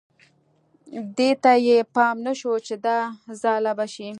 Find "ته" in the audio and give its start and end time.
1.43-1.51